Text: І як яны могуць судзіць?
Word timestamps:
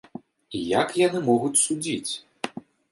І 0.59 0.61
як 0.79 0.89
яны 1.07 1.19
могуць 1.29 1.55
судзіць? 1.69 2.11